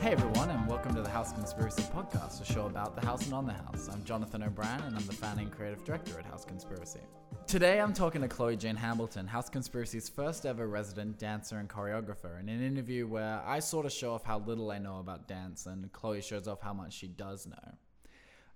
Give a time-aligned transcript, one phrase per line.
[0.00, 3.34] Hey everyone, and welcome to the House Conspiracy Podcast, a show about the house and
[3.34, 3.86] on the house.
[3.92, 7.00] I'm Jonathan O'Brien, and I'm the founding creative director at House Conspiracy.
[7.46, 12.40] Today I'm talking to Chloe Jane Hamilton, House Conspiracy's first ever resident dancer and choreographer,
[12.40, 15.66] in an interview where I sort of show off how little I know about dance,
[15.66, 17.74] and Chloe shows off how much she does know.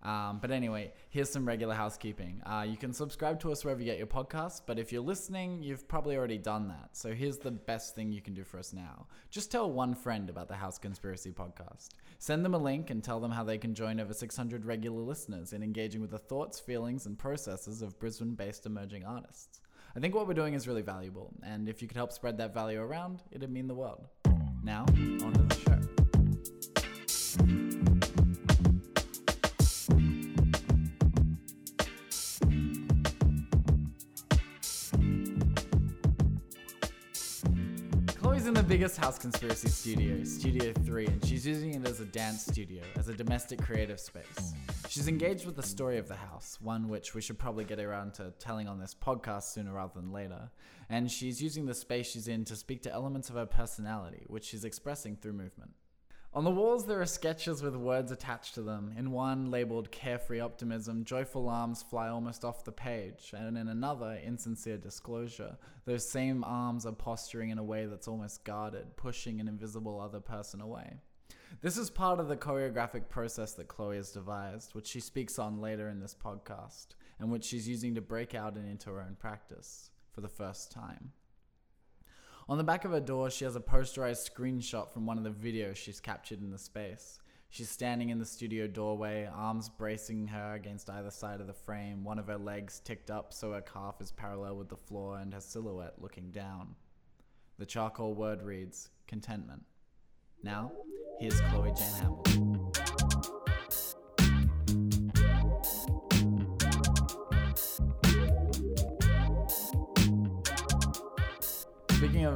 [0.05, 2.43] Um, but anyway, here's some regular housekeeping.
[2.45, 5.63] Uh, you can subscribe to us wherever you get your podcasts, but if you're listening,
[5.63, 6.91] you've probably already done that.
[6.93, 10.29] So here's the best thing you can do for us now just tell one friend
[10.29, 11.89] about the House Conspiracy podcast.
[12.19, 15.53] Send them a link and tell them how they can join over 600 regular listeners
[15.53, 19.61] in engaging with the thoughts, feelings, and processes of Brisbane based emerging artists.
[19.97, 22.53] I think what we're doing is really valuable, and if you could help spread that
[22.53, 24.09] value around, it'd mean the world.
[24.63, 25.79] Now, on to the show.
[38.85, 43.09] Biggest house conspiracy studio, Studio 3, and she's using it as a dance studio, as
[43.09, 44.53] a domestic creative space.
[44.91, 48.13] She's engaged with the story of the house, one which we should probably get around
[48.17, 50.51] to telling on this podcast sooner rather than later.
[50.91, 54.45] And she's using the space she's in to speak to elements of her personality, which
[54.45, 55.71] she's expressing through movement.
[56.35, 58.93] On the walls, there are sketches with words attached to them.
[58.99, 63.33] In one, labeled Carefree Optimism, joyful arms fly almost off the page.
[63.37, 68.43] And in another, Insincere Disclosure, those same arms are posturing in a way that's almost
[68.43, 70.97] guarded, pushing an invisible other person away.
[71.61, 75.61] This is part of the choreographic process that Chloe has devised, which she speaks on
[75.61, 79.15] later in this podcast, and which she's using to break out and into her own
[79.21, 81.13] practice for the first time.
[82.49, 85.31] On the back of her door, she has a posterized screenshot from one of the
[85.31, 87.19] videos she's captured in the space.
[87.49, 92.05] She's standing in the studio doorway, arms bracing her against either side of the frame,
[92.05, 95.33] one of her legs ticked up so her calf is parallel with the floor and
[95.33, 96.75] her silhouette looking down.
[97.59, 99.63] The charcoal word reads contentment.
[100.43, 100.73] Now,
[101.21, 102.64] here's Chloe Jane Hamilton.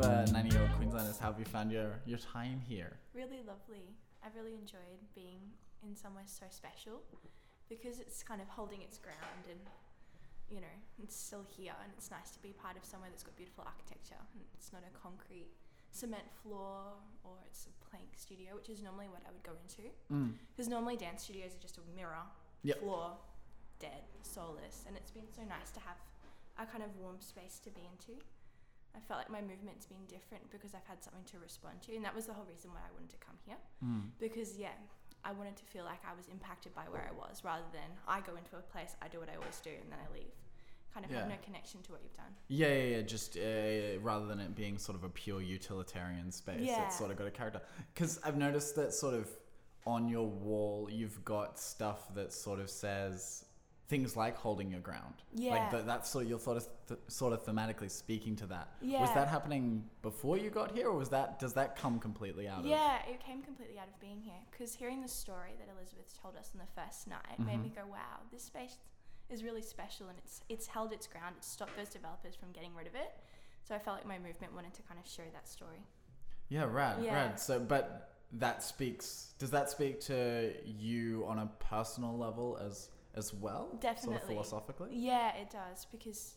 [0.08, 2.96] Uh, 90 year old Queenslanders, how have you found your, your time here?
[3.14, 3.92] Really lovely.
[4.24, 5.52] I've really enjoyed being
[5.84, 7.02] in somewhere so special
[7.68, 9.60] because it's kind of holding its ground and
[10.48, 13.36] you know, it's still here and it's nice to be part of somewhere that's got
[13.36, 15.52] beautiful architecture and it's not a concrete
[15.92, 19.92] cement floor or it's a plank studio, which is normally what I would go into.
[20.08, 20.32] Mm.
[20.56, 22.24] Because normally dance studios are just a mirror,
[22.64, 22.80] Yep.
[22.80, 23.12] floor,
[23.78, 26.00] dead, soulless, and it's been so nice to have
[26.58, 28.18] a kind of warm space to be into.
[28.98, 32.04] I felt like my movement's been different because I've had something to respond to, and
[32.04, 33.56] that was the whole reason why I wanted to come here.
[33.84, 34.10] Mm.
[34.18, 34.74] Because yeah,
[35.24, 38.20] I wanted to feel like I was impacted by where I was, rather than I
[38.20, 40.34] go into a place, I do what I always do, and then I leave.
[40.92, 42.32] Kind of have no connection to what you've done.
[42.48, 43.02] Yeah, yeah, yeah.
[43.02, 46.86] Just uh, rather than it being sort of a pure utilitarian space, Yeah.
[46.86, 47.60] it's sort of got a character.
[47.94, 49.28] Because I've noticed that sort of
[49.86, 53.44] on your wall, you've got stuff that sort of says
[53.88, 55.14] things like holding your ground.
[55.34, 55.52] Yeah.
[55.52, 58.68] Like that, that's sort of you're sort of th- sort of thematically speaking to that.
[58.82, 62.60] Was that happening before you got here, or was that does that come completely out
[62.60, 62.66] of?
[62.66, 66.36] Yeah, it came completely out of being here because hearing the story that Elizabeth told
[66.36, 67.76] us on the first night made me Mhm.
[67.76, 68.76] go, "Wow, this space
[69.30, 71.34] is really special and it's it's held its ground.
[71.38, 73.12] It's stopped those developers from getting rid of it."
[73.64, 75.82] So I felt like my movement wanted to kind of show that story.
[76.50, 77.14] Yeah, rad, Yeah.
[77.14, 77.40] rad.
[77.40, 79.34] So, but that speaks.
[79.38, 83.68] Does that speak to you on a personal level as as well?
[83.82, 84.90] Sort of philosophically.
[84.92, 86.36] Yeah, it does because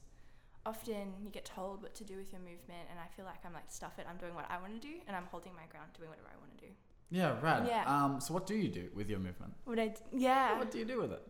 [0.65, 3.53] often you get told what to do with your movement, and I feel like I'm
[3.53, 4.05] like stuff it.
[4.09, 6.37] I'm doing what I want to do, and I'm holding my ground, doing whatever I
[6.39, 6.71] want to do.
[7.09, 7.63] Yeah, right.
[7.67, 7.83] Yeah.
[7.85, 9.53] Um, so what do you do with your movement?
[9.65, 11.21] What I d- yeah, What do you do with it?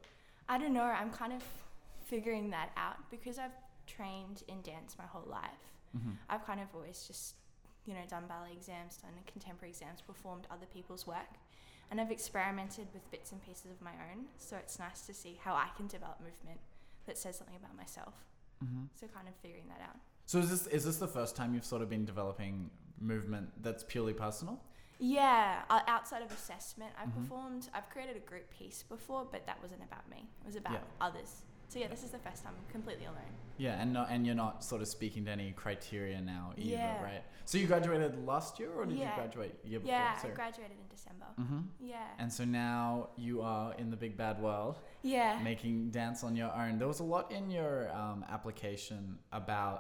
[0.47, 0.84] I don't know.
[0.84, 1.41] I'm kind of
[2.06, 3.56] figuring that out because I've
[3.88, 5.63] trained in dance my whole life.
[5.97, 6.12] Mm-hmm.
[6.29, 7.35] I've kind of always just,
[7.85, 11.33] you know, done ballet exams, done contemporary exams, performed other people's work,
[11.91, 14.25] and I've experimented with bits and pieces of my own.
[14.38, 16.59] So it's nice to see how I can develop movement
[17.06, 18.13] that says something about myself.
[18.63, 18.84] Mm-hmm.
[18.96, 19.97] So kind of figuring that out.
[20.25, 22.69] So is this is this the first time you've sort of been developing
[23.00, 24.62] movement that's purely personal?
[25.00, 27.16] Yeah, outside of assessment, I've Mhm.
[27.24, 27.69] performed.
[27.74, 30.30] I've created a group piece before, but that wasn't about me.
[30.42, 30.83] It was about Yeah.
[31.01, 31.42] others.
[31.69, 33.33] So yeah, this is the first time I'm completely alone.
[33.57, 37.01] Yeah, and not, and you're not sort of speaking to any criteria now either, Yeah.
[37.04, 37.24] right?
[37.45, 39.95] So you graduated last year, or did you graduate year before?
[39.95, 41.26] Yeah, I graduated in December.
[41.40, 41.60] Mm-hmm.
[41.80, 42.08] Yeah.
[42.20, 45.40] And so now you are in the big bad world, Yeah.
[45.44, 46.78] making dance on your own.
[46.78, 49.78] There was a lot in your um, application about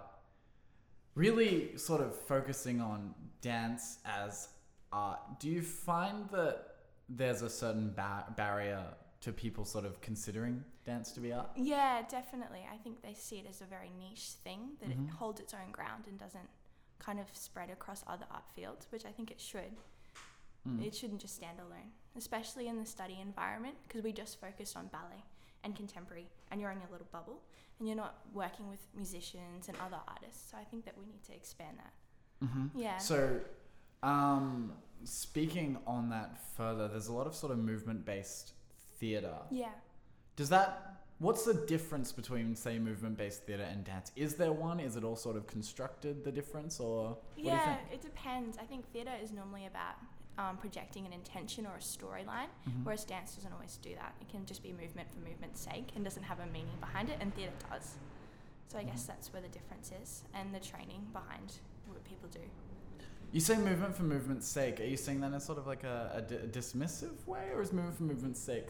[1.15, 4.49] really sort of focusing on dance as
[4.91, 5.19] art.
[5.39, 6.67] Do you find that
[7.09, 8.83] there's a certain ba- barrier
[9.21, 11.49] to people sort of considering dance to be art?
[11.55, 12.61] Yeah, definitely.
[12.71, 15.07] I think they see it as a very niche thing that Mhm.
[15.07, 16.49] it holds its own ground and doesn't
[16.99, 19.75] kind of spread across other art fields, which I think it should.
[20.67, 20.85] Mm.
[20.85, 24.87] It shouldn't just stand alone, especially in the study environment, because we just focused on
[24.87, 25.23] ballet
[25.63, 27.41] and contemporary, and you're in your little bubble,
[27.79, 30.51] and you're not working with musicians and other artists.
[30.51, 32.45] So I think that we need to expand that.
[32.45, 32.79] Mm-hmm.
[32.79, 32.97] Yeah.
[32.97, 33.39] So,
[34.03, 34.73] um,
[35.03, 38.53] speaking on that further, there's a lot of sort of movement based
[38.99, 39.37] theatre.
[39.49, 39.69] yeah.
[40.37, 44.11] Does that, what's the difference between, say, movement based theatre and dance?
[44.15, 44.79] Is there one?
[44.79, 48.57] Is it all sort of constructed, the difference, or what do you Yeah, it depends.
[48.57, 49.95] I think theatre is normally about
[50.41, 52.83] um, projecting an intention or a storyline, Mhm.
[52.83, 54.13] whereas dance doesn't always do that.
[54.21, 57.17] It can just be movement for movement's sake and doesn't have a meaning behind it,
[57.21, 57.95] and theatre does.
[58.69, 59.07] So I guess Mhm.
[59.07, 62.41] that's where the difference is, and the training behind what people do.
[63.31, 64.79] You say movement for movement's sake.
[64.81, 67.71] Are you saying that in sort of like a, a, a dismissive way, or is
[67.71, 68.69] movement for movement's sake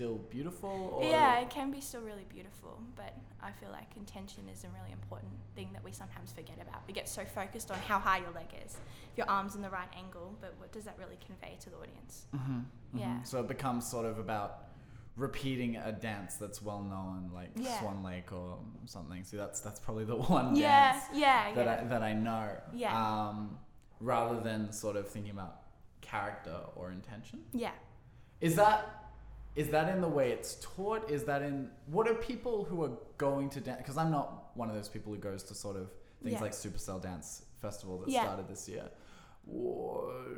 [0.00, 0.94] still beautiful?
[0.96, 4.68] Or Yeah, it can be still really beautiful, but I feel like intention is a
[4.68, 6.80] really important thing that we sometimes forget about.
[6.86, 8.78] We get so focused on how high your leg is,
[9.12, 11.76] if your arm's in the right angle, but what does that really convey to the
[11.76, 12.24] audience?
[12.34, 12.60] hmm
[12.94, 13.22] Yeah.
[13.24, 14.68] So it becomes sort of about
[15.16, 17.78] repeating a dance that's well known, like Yeah.
[17.80, 18.56] Swan Lake or
[18.86, 19.22] something.
[19.24, 21.80] See, that's that's probably the one Yeah, dance yeah, that yeah.
[21.84, 22.48] I that I know.
[22.72, 22.96] Yeah.
[23.28, 23.58] Um,
[24.00, 25.56] rather than sort of thinking about
[26.00, 27.40] character or intention.
[27.52, 27.72] yeah.
[28.40, 28.99] Is that
[29.56, 31.10] is that in the way it's taught?
[31.10, 33.78] Is that in what are people who are going to dance?
[33.78, 35.90] Because I'm not one of those people who goes to sort of
[36.22, 36.40] things Yeah.
[36.42, 38.22] like Supercell Dance Festival that Yeah.
[38.22, 38.90] started this year.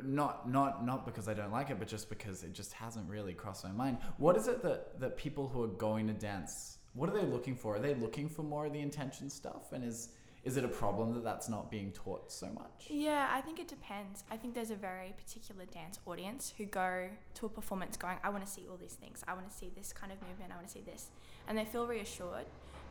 [0.03, 3.33] Not not not because I don't like it, but just because it just hasn't really
[3.33, 3.97] crossed my mind.
[4.17, 6.79] What is it that that people who are going to dance?
[6.93, 7.75] What are they looking for?
[7.75, 9.71] Are they looking for more of the intention stuff?
[9.71, 10.09] And is
[10.43, 12.87] is it a problem that that's not being taught so much?
[12.89, 14.25] Yeah, I think it depends.
[14.29, 18.29] I think there's a very particular dance audience who go to a performance going, I
[18.29, 19.23] want to see all these things.
[19.25, 20.51] I want to see this kind of movement.
[20.51, 21.07] I want to see this.
[21.47, 22.45] And they feel reassured.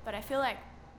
[0.04, 0.56] But I feel like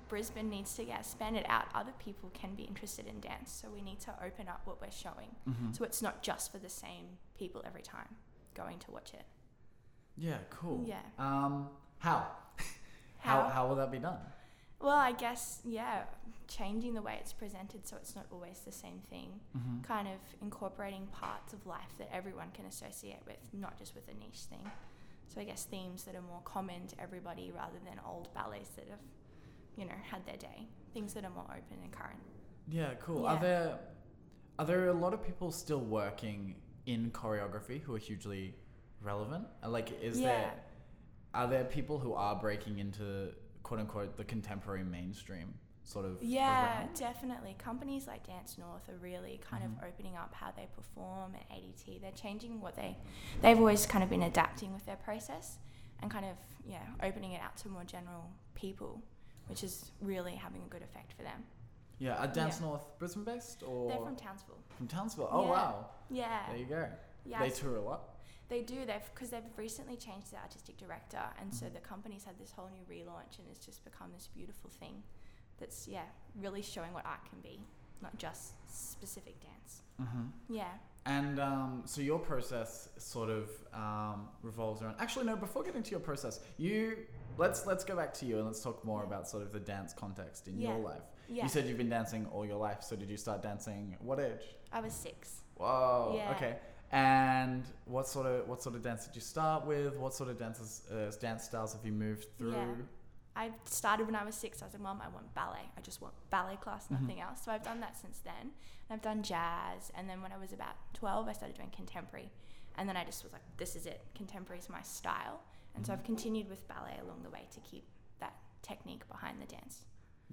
[0.09, 1.65] Brisbane needs to get expanded out.
[1.73, 3.51] Other people can be interested in dance.
[3.51, 5.35] So we need to open up what we're showing.
[5.49, 5.71] Mm-hmm.
[5.71, 8.15] So it's not just for the same people every time
[8.53, 9.25] going to watch it.
[10.15, 10.85] Yeah, cool.
[10.85, 11.01] Yeah.
[11.17, 12.27] Um, how?
[13.17, 14.19] how how will that be done?
[14.83, 16.03] Well, I guess, yeah,
[16.49, 19.39] changing the way it's presented so it's not always the same thing.
[19.57, 19.81] Mm-hmm.
[19.81, 24.13] kind of incorporating parts of life that everyone can associate with, not just with a
[24.13, 24.69] niche thing.
[25.27, 28.87] So I guess themes that are more common to everybody rather than old ballets that
[28.89, 28.99] have,
[29.77, 30.67] you know, had their day.
[30.93, 32.19] Things that are more open and current.
[32.67, 33.23] Yeah, cool.
[33.23, 33.29] Yeah.
[33.29, 33.79] Are there
[34.59, 36.55] are there a lot of people still working
[36.85, 38.53] in choreography who are hugely
[39.01, 39.45] relevant?
[39.65, 40.27] Like, is Yeah.
[40.27, 40.53] there
[41.33, 43.33] are there people who are breaking into
[43.63, 46.21] quote unquote the contemporary mainstream sort of?
[46.21, 46.93] Yeah, around?
[46.95, 47.55] definitely.
[47.57, 49.77] Companies like Dance North are really kind Mhm.
[49.77, 51.99] of opening up how they perform at ADT.
[51.99, 52.97] They're changing what they
[53.41, 55.57] they've always kind of been adapting with their process
[56.01, 59.01] and kind of yeah, opening it out to more general people,
[59.47, 61.43] which is really having a good effect for them.
[61.99, 62.67] Yeah, are Dance Yeah.
[62.67, 64.57] North Brisbane based or They're from Townsville.
[64.77, 65.27] from Townsville?
[65.31, 65.49] Oh Yeah.
[65.51, 66.47] wow, Yeah.
[66.47, 66.89] there you go.
[67.25, 68.12] Yeah, they tour a lot.
[68.49, 68.85] They do.
[68.85, 71.73] They've because they've recently changed the artistic director, and so Mhm.
[71.73, 75.03] the company's had this whole new relaunch, and it's just become this beautiful thing.
[75.59, 76.05] That's yeah,
[76.35, 77.61] really showing what art can be,
[78.01, 79.81] not just specific dance.
[80.01, 80.53] Mm-hmm.
[80.53, 80.73] Yeah.
[81.05, 84.95] And um, so your process sort of um, revolves around.
[84.99, 85.35] Actually, no.
[85.35, 86.97] Before getting to your process, you
[87.37, 89.93] let's let's go back to you and let's talk more about sort of the dance
[89.93, 90.69] context in Yeah.
[90.69, 91.03] your life.
[91.27, 91.43] Yeah.
[91.43, 92.83] You said you've been dancing all your life.
[92.83, 93.97] So did you start dancing?
[93.99, 94.55] What age?
[94.71, 95.41] I was six.
[95.55, 96.13] Whoa.
[96.15, 96.31] Yeah.
[96.35, 96.57] Okay.
[96.93, 99.97] And what sort of what sort of dance did you start with?
[99.97, 102.51] What sort of dances uh, dance styles have you moved through?
[102.51, 102.65] Yeah.
[103.35, 104.61] I started when I was six.
[104.61, 105.65] I was like, Mom, I want ballet.
[105.75, 107.01] I just want ballet class, Mhm.
[107.01, 107.41] nothing else.
[107.43, 108.51] So I've done that since then.
[108.89, 109.91] And I've done jazz.
[109.95, 112.29] And then when I was about 12, I started doing contemporary.
[112.75, 114.05] And then I just was like, this is it.
[114.13, 115.41] Contemporary is my style.
[115.73, 115.97] And so Mhm.
[115.97, 117.87] I've continued with ballet along the way to keep
[118.19, 119.83] that technique behind the dance.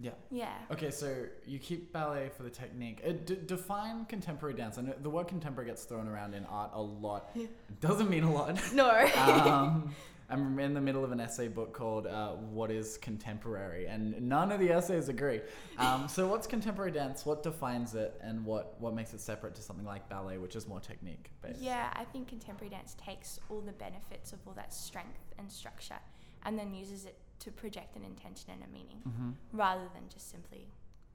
[0.01, 0.13] Yeah.
[0.31, 0.55] Yeah.
[0.71, 3.03] Okay, so you keep ballet for the technique.
[3.07, 4.79] Uh, d- define contemporary dance.
[4.79, 7.31] I know the word contemporary gets thrown around in art a lot.
[7.35, 7.47] Yeah.
[7.81, 8.59] Doesn't mean a lot.
[8.73, 8.91] No.
[9.17, 9.95] um,
[10.31, 14.53] I'm in the middle of an essay book called uh, "What Is Contemporary," and none
[14.53, 15.41] of the essays agree.
[15.77, 17.27] Um, so, what's contemporary dance?
[17.27, 20.69] What defines it, and what what makes it separate to something like ballet, which is
[20.69, 21.61] more technique based?
[21.61, 25.99] yeah, I think contemporary dance takes all the benefits of all that strength and structure
[26.45, 30.31] and then uses it to project an intention and a meaning hmm rather than just
[30.31, 30.69] simply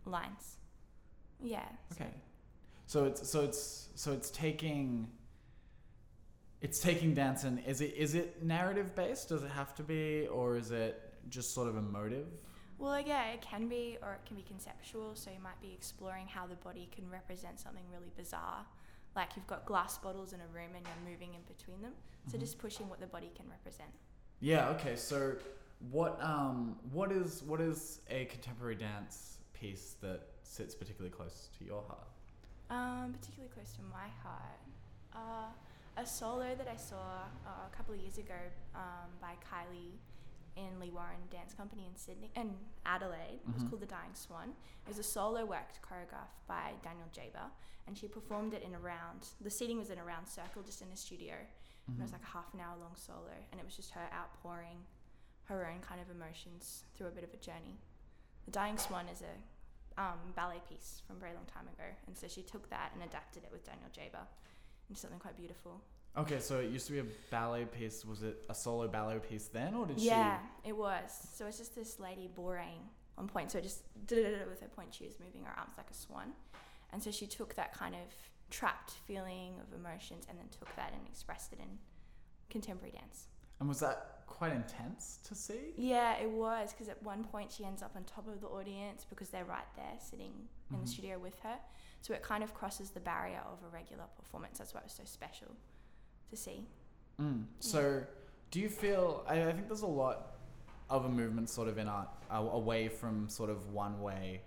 [0.05, 0.58] lines.
[1.41, 1.65] Yeah.
[1.94, 2.10] Okay.
[2.88, 5.08] So it's so it's so it's taking.
[6.62, 9.29] It's taking dance and is it is it narrative based?
[9.29, 12.27] Does it have to be, or is it just sort of emotive?
[12.77, 15.15] Well, yeah, it can be, or it can be conceptual.
[15.15, 18.65] So you might be exploring how the body can represent something really bizarre.
[19.15, 21.94] Like you've got glass bottles in a room and you're moving in between them.
[22.29, 22.41] So Mhm.
[22.41, 23.91] just pushing what the body can represent.
[24.39, 24.70] Yeah.
[24.70, 24.96] Okay.
[24.96, 25.38] So,
[25.91, 31.65] what um what is what is a contemporary dance piece that sits particularly close to
[31.65, 32.08] your heart?
[32.70, 34.60] Um, particularly close to my heart.
[35.13, 35.50] Uh,
[35.98, 36.98] a solo that I saw
[37.46, 38.34] uh, a couple of years ago
[38.75, 39.94] um, by Kylie
[40.58, 42.51] in Leigh Warren Dance Company in Sydney and
[42.86, 43.39] Adelaide.
[43.48, 43.70] It was Mhm.
[43.70, 44.50] called The Dying Swan.
[44.86, 47.50] It was a solo worked choreographed by Daniel Jaber,
[47.88, 49.27] and she performed it in a round.
[49.41, 51.36] The seating was in a round circle, just in a studio.
[51.88, 52.13] And it was Mhm.
[52.13, 54.86] like a half an hour long solo, and it was just her outpouring
[55.45, 57.77] her own kind of emotions through a bit of a journey.
[58.45, 62.17] The Dying Swan is a um, ballet piece from a very long time ago, and
[62.17, 64.25] so she took that and adapted it with Daniel Jaber
[64.89, 65.81] into something quite beautiful.
[66.17, 68.05] Okay, so it used to be a ballet piece.
[68.05, 70.07] Was it a solo ballet piece then, or did she?
[70.07, 71.27] yeah, it was.
[71.33, 72.79] So it's just this lady bourrée
[73.17, 73.51] on pointe.
[73.51, 76.31] So it just did it with her pointe shoes, moving her arms like a swan.
[76.93, 78.13] And so she took that kind of
[78.49, 81.77] trapped feeling of emotions and then took that and expressed it in
[82.49, 83.27] contemporary dance.
[83.59, 85.74] And was that quite intense to see?
[85.77, 89.05] Yeah, it was because at one point she ends up on top of the audience
[89.10, 90.34] because they're right there sitting
[90.72, 90.88] in the Mhm.
[90.89, 91.58] studio with her.
[92.01, 94.58] So it kind of crosses the barrier of a regular performance.
[94.58, 95.55] That's why it was so special
[96.29, 96.67] to see.
[97.20, 97.46] Mm.
[97.60, 98.05] So,
[98.51, 99.24] do you feel?
[99.27, 100.36] I, I think there's a lot
[100.89, 104.41] of a movement sort of in art uh, away from sort of one way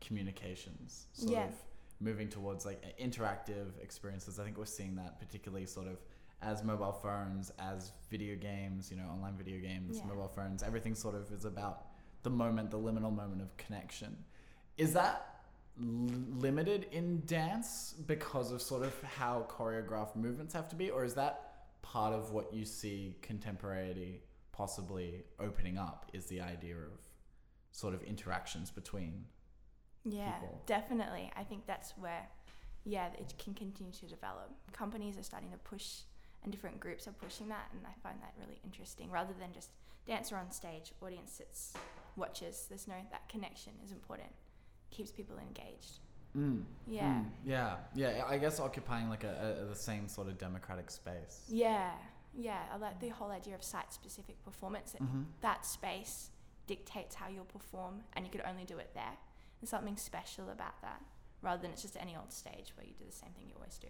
[0.00, 1.48] communications, sort Yeah.
[1.48, 1.54] of
[2.00, 4.38] moving towards like interactive experiences.
[4.38, 5.98] I think we're seeing that particularly sort of
[6.42, 10.06] as mobile phones, as video games, you know, online video games, Yeah.
[10.06, 11.86] mobile phones, everything sort of is about
[12.22, 14.24] the moment, the liminal moment of connection.
[14.76, 15.42] Is that
[15.80, 21.04] l- limited in dance because of sort of how choreographed movements have to be, or
[21.04, 26.08] is that part of what you see contemporary possibly opening up?
[26.12, 26.92] Is the idea of
[27.72, 29.26] sort of interactions between
[30.04, 30.62] Yeah, people.
[30.66, 31.30] definitely.
[31.36, 32.28] I think that's where,
[32.84, 34.50] yeah, it can continue to develop.
[34.72, 36.02] Companies are starting to push,
[36.42, 39.10] and different groups are pushing that, and I find that really interesting.
[39.10, 39.70] Rather than just
[40.06, 41.74] dancer on stage, audience sits,
[42.16, 42.66] watches.
[42.68, 44.30] There's no that connection is important.
[44.90, 45.98] Keeps people engaged.
[46.36, 46.62] Mm.
[46.86, 47.04] Yeah.
[47.04, 47.24] Mm.
[47.44, 47.76] Yeah.
[47.94, 48.24] Yeah.
[48.28, 51.42] I guess occupying like a, a the same sort of democratic space.
[51.48, 51.90] Yeah,
[52.34, 52.60] yeah.
[52.72, 54.92] I like the whole idea of site-specific performance.
[54.92, 55.22] That, Mm-hmm.
[55.42, 56.30] that space
[56.66, 59.16] dictates how you'll perform, and you could only do it there.
[59.60, 61.02] There's something special about that,
[61.42, 63.78] rather than it's just any old stage where you do the same thing you always
[63.78, 63.88] do.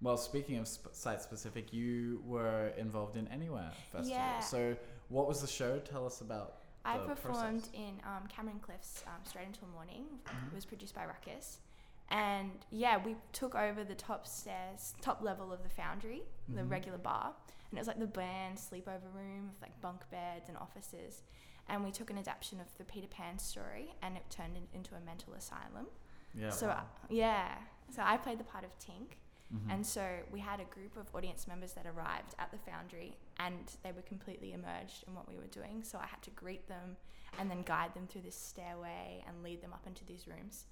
[0.00, 4.10] Well, speaking of sp- site specific, you were involved in Anywhere Festival.
[4.16, 4.40] Yeah.
[4.40, 4.76] So,
[5.08, 5.78] what was the show?
[5.80, 6.58] Tell us about.
[6.84, 7.70] I the performed process.
[7.74, 10.04] in um, Cameron Cliff's um, Straight Until Morning.
[10.24, 10.48] Mhm.
[10.48, 11.58] It was produced by Ruckus.
[12.10, 16.70] And yeah, we took over the top stairs, top level of the foundry, the Mhm.
[16.70, 17.34] regular bar.
[17.70, 21.22] And it was like the band sleepover room with like bunk beds and offices.
[21.68, 24.94] And we took an adaptation of the Peter Pan story and it turned it into
[24.94, 25.88] a mental asylum.
[26.34, 26.48] Yeah.
[26.50, 26.74] so, wow.
[27.02, 27.58] uh, yeah.
[27.90, 29.16] So I played the part of Tink.
[29.52, 29.72] Mhm.
[29.72, 33.70] And so we had a group of audience members that arrived at the foundry and
[33.82, 35.82] they were completely immersed in what we were doing.
[35.82, 36.96] So I had to greet them
[37.38, 40.66] and then guide them through this stairway and lead them up into these rooms.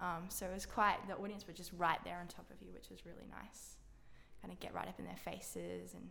[0.00, 2.72] Um, so it was quite, the audience were just right there on top of you,
[2.72, 3.76] which was really nice.
[4.42, 6.10] Kind of get right up in their faces and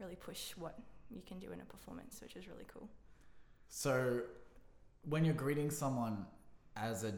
[0.00, 0.78] really push what
[1.10, 2.88] you can do in a performance, which was really cool.
[3.68, 4.22] So,
[5.08, 6.26] when you're greeting someone
[6.76, 7.12] as a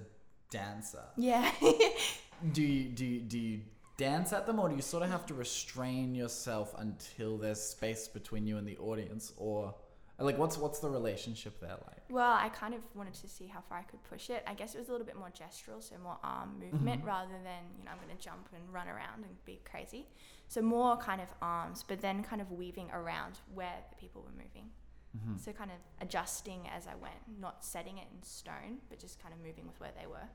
[0.51, 1.51] dancer, Yeah.
[2.53, 3.61] do you do you, do you
[3.97, 8.09] dance at them, or do you sort of have to restrain yourself until there's space
[8.09, 9.75] between you and the audience, or
[10.19, 12.03] like what's what's the relationship there like?
[12.09, 14.43] Well, I kind of wanted to see how far I could push it.
[14.47, 17.07] I guess it was a little bit more gestural, so more arm movement Mhm.
[17.07, 20.07] rather than, you know, I'm going to jump and run around and be crazy.
[20.49, 24.31] So more kind of arms, but then kind of weaving around where the people were
[24.45, 24.71] moving.
[25.17, 25.37] Mm-hmm.
[25.39, 29.35] So kind of adjusting as I went, not setting it in stone, but just kind
[29.35, 30.29] of moving with where they were.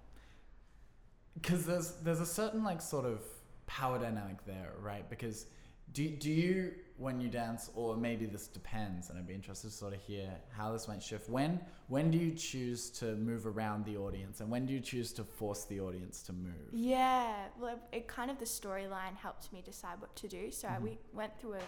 [1.34, 3.22] because there's there's a certain like sort of
[3.80, 5.10] power dynamic there, right?
[5.10, 5.38] Because
[5.94, 9.74] do do you when you dance, or maybe this depends, and I'd be interested to
[9.84, 11.30] sort of hear how this might shift.
[11.30, 15.12] When when do you choose to move around the audience, and when do you choose
[15.14, 16.68] to force the audience to move?
[16.72, 20.44] Yeah, well, it, it kind of the storyline helped me decide what to do.
[20.52, 20.84] So I, Mhm.
[20.84, 21.66] we went through a,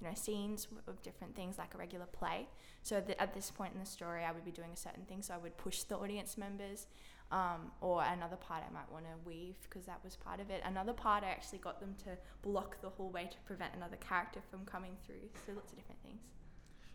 [0.00, 2.48] you know, scenes of different things like a regular play.
[2.82, 5.22] So that at this point in the story, I would be doing a certain thing.
[5.22, 6.86] So I would push the audience members,
[7.32, 10.62] um, or another part I might want to weave because that was part of it.
[10.64, 12.10] Another part I actually got them to
[12.42, 15.28] block the hallway to prevent another character from coming through.
[15.46, 16.20] So lots of different things.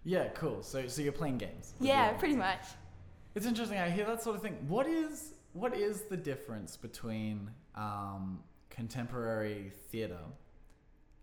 [0.03, 0.62] Yeah, cool.
[0.62, 1.74] So so you're playing games.
[1.82, 2.62] Yeah, pretty much.
[3.36, 3.77] It's interesting.
[3.77, 4.58] I hear that sort of thing.
[4.67, 8.39] What is what is the difference between um,
[8.70, 10.20] contemporary theater,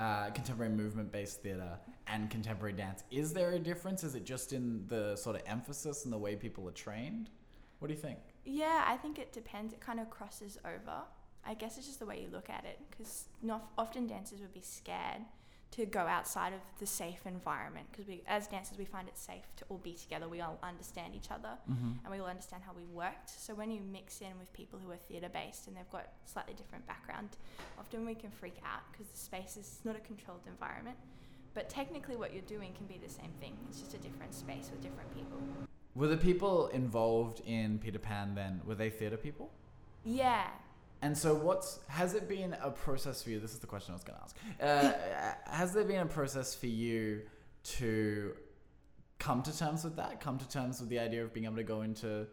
[0.00, 1.78] uh, contemporary movement-based theater,
[2.08, 3.04] and contemporary dance?
[3.12, 4.02] Is there a difference?
[4.02, 7.30] Is it just in the sort of emphasis and the way people are trained?
[7.78, 8.18] What do you think?
[8.44, 9.72] Yeah, I think it depends.
[9.72, 11.02] It kind of crosses over.
[11.46, 14.54] I guess it's just the way you look at it, because not often dancers would
[14.54, 15.22] be scared
[15.72, 19.42] to go outside of the safe environment because we as dancers we find it safe
[19.56, 21.92] to all be together we all understand each other Mm-hmm.
[22.04, 24.92] and we all understand how we worked so when you mix in with people who
[24.92, 27.30] are theatre based and they've got slightly different background
[27.76, 30.96] often we can freak out because the space is not a controlled environment
[31.54, 34.70] but technically what you're doing can be the same thing it's just a different space
[34.70, 35.38] with different people
[35.94, 38.60] Were the people involved in Peter Pan then?
[38.66, 39.50] Were they theatre people?
[40.04, 40.48] yeah
[41.02, 43.40] And so, what's has it been a process for you?
[43.40, 44.36] This is the question I was going to ask.
[44.60, 47.22] Uh, has there been a process for you
[47.78, 48.34] to
[49.18, 50.20] come to terms with that?
[50.20, 52.26] Come to terms with the idea of being able to go into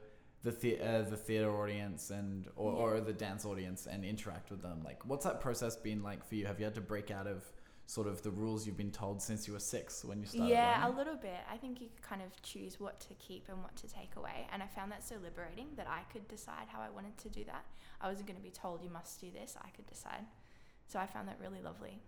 [0.44, 4.62] the the, uh, the theater audience and or, or the dance audience and interact with
[4.62, 4.82] them?
[4.84, 6.46] Like, what's that process been like for you?
[6.46, 7.44] Have you had to break out of
[7.92, 10.50] sort of the rules you've been told since you were six when you started?
[10.50, 11.42] Yeah, a little bit.
[11.52, 14.48] I think you could kind of choose what to keep and what to take away.
[14.54, 17.44] And I found that so liberating that I could decide how I wanted to do
[17.52, 17.66] that.
[18.00, 20.24] I wasn't going to be told you must do this, I could decide.
[20.88, 22.00] So I found that really lovely.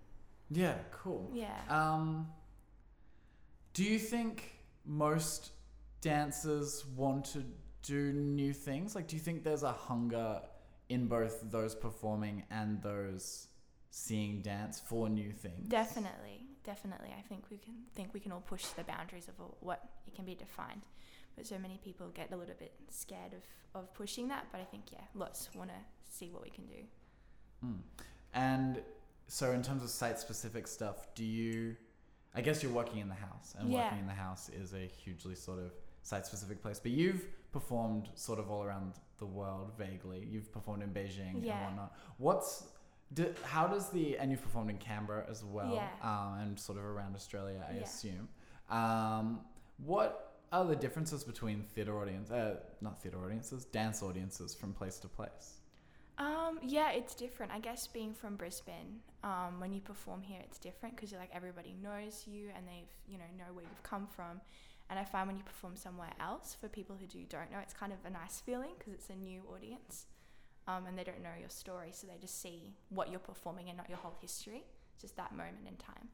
[0.49, 1.29] yeah, cool.
[1.33, 1.59] Yeah.
[1.69, 2.29] Um,
[3.73, 5.51] do you think most
[5.99, 7.43] dancers want to
[7.81, 8.95] do new things?
[8.95, 10.39] Like, do you think there's a hunger
[10.87, 13.47] in both those performing and those
[13.95, 15.67] seeing dance for new things?
[15.67, 17.09] Definitely, definitely.
[17.15, 20.25] I think we can think we can all push the boundaries of what it can
[20.25, 20.81] be defined.
[21.35, 23.43] But so many people get a little bit scared of,
[23.79, 24.47] of pushing that.
[24.51, 25.75] But I think, yeah, lots want to
[26.11, 26.83] see what we can do.
[27.63, 27.79] Mm.
[28.33, 28.81] And
[29.27, 31.75] so, in terms of site specific stuff, do you?
[32.35, 33.83] I guess you're working in the house, and Yeah.
[33.83, 35.71] working in the house is a hugely sort of
[36.01, 36.79] site specific place.
[36.79, 40.27] But you've performed sort of all around the world vaguely.
[40.29, 41.57] You've performed in Beijing Yeah.
[41.57, 41.95] and whatnot.
[42.17, 42.72] What's
[43.13, 45.89] do, how does the and you've performed in Canberra as well, Yeah.
[46.01, 47.83] um, and sort of around Australia, I Yeah.
[47.83, 48.29] assume.
[48.69, 49.45] Um,
[49.77, 54.97] what are the differences between theatre audience, uh, not theatre audiences, dance audiences from place
[54.99, 55.59] to place?
[56.19, 57.51] Um, yeah, it's different.
[57.51, 61.31] I guess being from Brisbane, um, when you perform here, it's different because you're like
[61.33, 64.39] everybody knows you and they've you know know where you've come from.
[64.89, 67.73] And I find when you perform somewhere else, for people who do don't know, it's
[67.73, 70.05] kind of a nice feeling because it's a new audience,
[70.67, 73.77] um, and they don't know your story, so they just see what you're performing and
[73.77, 74.63] not your whole history,
[74.99, 76.09] just that moment in time.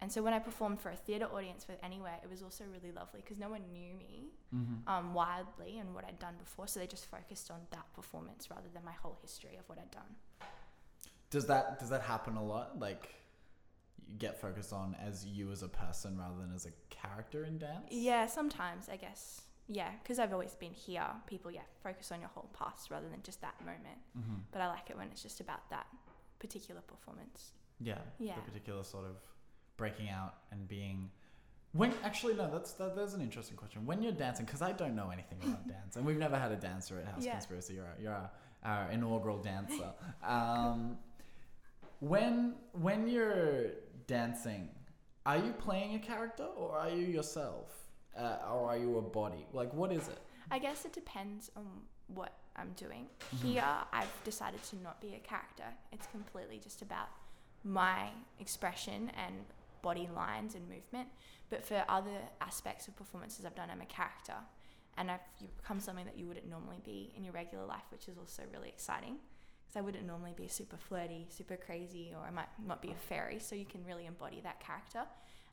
[0.00, 2.92] And so when I performed for a theatre audience for Anywhere, it was also really
[2.92, 4.88] lovely because no one knew me Mm-hmm.
[4.88, 6.66] um, wildly and what I'd done before.
[6.66, 9.90] So they just focused on that performance rather than my whole history of what I'd
[9.90, 10.14] done.
[11.30, 12.78] Does that does that happen a lot?
[12.78, 13.14] Like
[14.06, 17.58] you get focused on as you as a person rather than as a character in
[17.58, 17.86] dance?
[17.90, 19.42] Yeah, sometimes I guess.
[19.68, 21.06] Yeah, because I've always been here.
[21.26, 23.98] People, yeah, focus on your whole past rather than just that moment.
[24.16, 24.34] Mm-hmm.
[24.52, 25.86] But I like it when it's just about that
[26.38, 27.52] particular performance.
[27.80, 27.98] Yeah.
[28.18, 28.36] Yeah.
[28.36, 29.16] The particular sort of
[29.76, 31.10] breaking out and being.
[31.72, 33.84] When actually no, that's that, that's an interesting question.
[33.84, 36.56] When you're dancing, because I don't know anything about dance, and we've never had a
[36.56, 37.32] dancer at House Yeah.
[37.32, 37.74] Conspiracy.
[37.74, 38.30] You're our, you're our,
[38.64, 39.92] our inaugural dancer.
[40.22, 40.96] Um,
[42.00, 43.66] when when you're
[44.06, 44.68] dancing,
[45.24, 47.85] are you playing a character or are you yourself,
[48.16, 49.46] uh, or are you a body?
[49.52, 50.18] Like what is it?
[50.50, 51.66] I guess it depends on
[52.08, 53.08] what I'm doing.
[53.34, 53.38] Mhm.
[53.42, 55.64] Here, I've decided to not be a character.
[55.92, 57.08] It's completely just about
[57.64, 59.44] my expression and
[59.82, 61.08] body lines and movement.
[61.50, 64.34] But for other aspects of performances I've done, I'm a character.
[64.96, 68.08] And I've you become something that you wouldn't normally be in your regular life, which
[68.08, 69.18] is also really exciting.
[69.64, 72.94] Because I wouldn't normally be super flirty, super crazy, or I might not be a
[72.94, 73.38] fairy.
[73.40, 75.02] So you can really embody that character.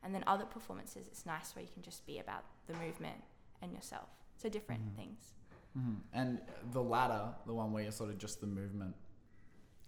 [0.03, 3.23] And then other performances, it's nice where you can just be about the movement
[3.61, 4.09] and yourself.
[4.37, 4.95] So different Mhm.
[4.95, 5.33] things.
[5.73, 6.39] hmm And
[6.71, 8.95] the latter, the one where you're sort of just the movement,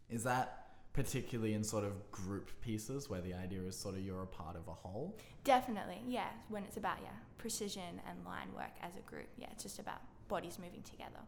[0.09, 0.61] is that
[0.93, 4.55] particularly in sort of group pieces where the idea is sort of you're a part
[4.55, 5.17] of a whole?
[5.43, 6.29] Definitely, yeah.
[6.49, 10.01] When it's about yeah precision and line work as a group, yeah, it's just about
[10.27, 11.19] bodies moving together,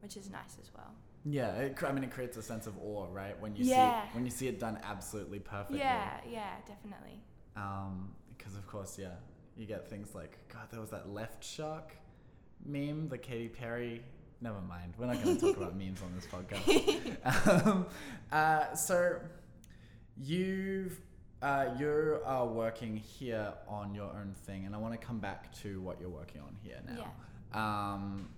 [0.00, 0.94] which is nice as well.
[1.24, 3.38] Yeah, it, I mean, it creates a sense of awe, right?
[3.40, 3.76] When you Yeah.
[3.76, 5.78] see it, when you see it done absolutely perfectly.
[5.78, 7.20] Yeah, yeah, definitely.
[7.54, 9.14] Um, because of course, yeah,
[9.56, 10.62] you get things like God.
[10.70, 11.94] There was that left shark
[12.64, 14.02] meme, the Katy Perry.
[14.40, 14.94] Never mind.
[14.98, 17.66] We're not going to talk about memes on this podcast.
[17.66, 17.86] um,
[18.32, 19.20] uh, so
[20.20, 21.00] you've
[21.40, 25.52] uh, you are working here on your own thing, and I want to come back
[25.62, 27.12] to what you're working on here now.
[27.60, 28.28] Um,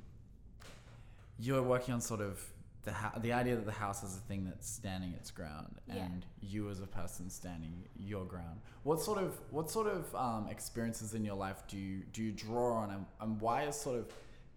[1.38, 2.43] you're working on sort of
[2.85, 6.05] the ho- the idea that the house is a thing that's standing its ground, Yeah.
[6.05, 8.61] and you as a person standing your ground.
[8.83, 12.33] What sort of what sort of um, experiences in your life do you do you
[12.33, 14.12] draw on, and, and why is sort of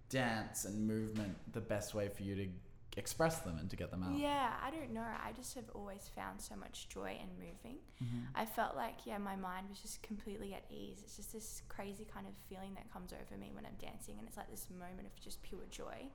[0.10, 2.48] dance and movement the best way for you to
[2.96, 4.18] express them and to get them out?
[4.18, 5.02] Yeah, I don't know.
[5.24, 7.78] I just have always found so much joy in moving.
[8.02, 8.26] Mhm.
[8.36, 11.00] I felt like yeah, my mind was just completely at ease.
[11.04, 14.28] It's just this crazy kind of feeling that comes over me when I'm dancing, and
[14.28, 16.10] it's like this moment of just pure joy.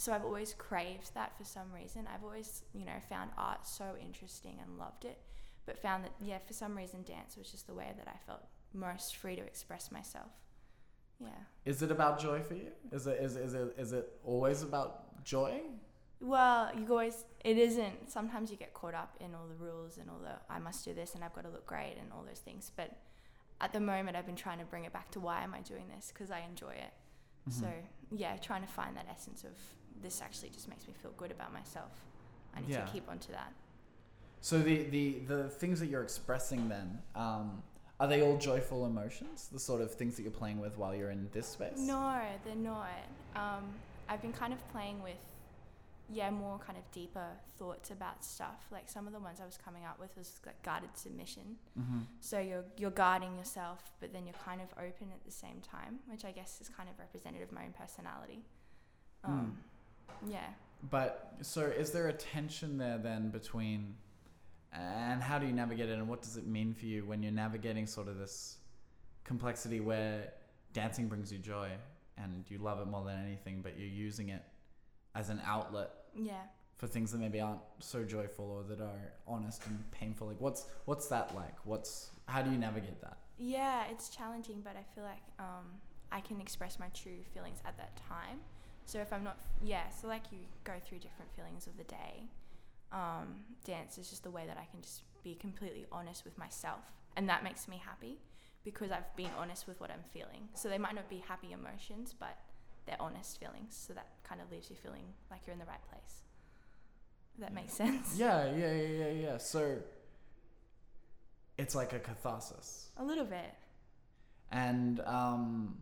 [0.00, 2.08] So I've always craved that for some reason.
[2.12, 5.18] I've always, you know, found art so interesting and loved it.
[5.66, 8.40] but found that yeah, for some reason, dance was just the way that I felt
[8.72, 10.30] most free to express myself.
[11.20, 11.28] Yeah.
[11.66, 12.70] Is it about joy for you?
[12.90, 15.60] Is it is is it is it always about joy?
[16.20, 18.10] Well, you always it isn't.
[18.10, 20.94] Sometimes you get caught up in all the rules and all the I must do
[20.94, 22.72] this and I've got to look great and all those things.
[22.74, 22.96] But
[23.60, 25.88] at the moment, I've been trying to bring it back to why am I doing
[25.94, 26.10] this?
[26.10, 26.94] Because I enjoy it.
[27.48, 27.60] Mm-hmm.
[27.60, 27.68] So
[28.10, 29.52] yeah, trying to find that essence of
[30.02, 31.92] this actually just makes me feel good about myself.
[32.54, 32.84] I need Yeah.
[32.84, 33.52] to keep on to that.
[34.40, 37.62] So the the the things that you're expressing then, um,
[37.98, 39.48] are they all joyful emotions?
[39.52, 41.78] The sort of things that you're playing with while you're in this space?
[41.78, 42.88] No, they're not.
[43.36, 43.64] Um,
[44.08, 45.18] I've been kind of playing with,
[46.08, 48.66] yeah, more kind of deeper thoughts about stuff.
[48.72, 51.56] Like some of the ones I was coming up with was like guarded submission.
[51.78, 51.98] Mm-hmm.
[52.20, 55.98] So you're you're guarding yourself, but then you're kind of open at the same time,
[56.10, 58.42] which I guess is kind of representative of my own personality.
[59.22, 59.58] Um,
[60.26, 60.46] Yeah.
[60.90, 63.94] But so is there a tension there then between
[64.72, 67.32] and how do you navigate it and what does it mean for you when you're
[67.32, 68.58] navigating sort of this
[69.24, 70.32] complexity where
[70.72, 71.68] dancing brings you joy
[72.16, 74.42] and you love it more than anything but you're using it
[75.14, 76.42] as an outlet Yeah.
[76.76, 80.66] for things that maybe aren't so joyful or that are honest and painful like what's
[80.84, 85.02] what's that like what's how do you navigate that Yeah, it's challenging, but I feel
[85.04, 85.66] like um,
[86.12, 88.38] I can express my true feelings at that time.
[88.90, 92.24] So if I'm not, yeah, so like you go through different feelings of the day.
[92.90, 96.80] Um, dance is just the way that I can just be completely honest with myself,
[97.16, 98.18] and that makes me happy
[98.64, 100.48] because I've been honest with what I'm feeling.
[100.54, 102.36] So they might not be happy emotions, but
[102.86, 103.76] they're honest feelings.
[103.86, 106.22] So that kind of leaves you feeling like you're in the right place.
[107.36, 108.16] If that makes sense.
[108.18, 109.76] yeah yeah yeah yeah yeah so
[111.56, 113.54] it's like a catharsis A little bit.
[114.50, 115.76] and um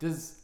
[0.00, 0.40] does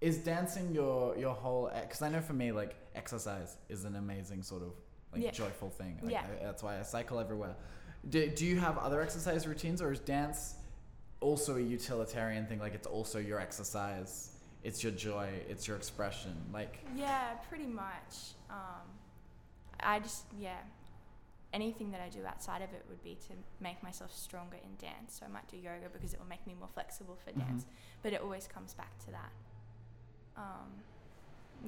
[0.00, 4.42] is dancing your your whole because i know for me like exercise is an amazing
[4.42, 4.72] sort of
[5.12, 5.30] like Yeah.
[5.30, 6.24] joyful thing like, Yeah.
[6.40, 7.54] I- that's why i cycle everywhere
[8.08, 10.54] do, do you have other exercise routines or is dance
[11.20, 16.34] also a utilitarian thing like it's also your exercise it's your joy it's your expression
[16.52, 18.12] like Yeah, pretty much.
[18.50, 18.84] Um,
[19.80, 20.58] I just yeah,
[21.54, 25.18] anything that I do outside of it would be to make myself stronger in dance.
[25.18, 27.38] So I might do yoga because it will make me more flexible for Mhm.
[27.38, 27.64] dance.
[28.02, 29.32] But it always comes back to that.
[30.36, 30.70] Um,